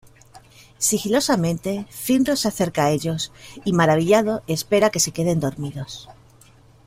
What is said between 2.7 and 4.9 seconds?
a ellos y maravillado espera a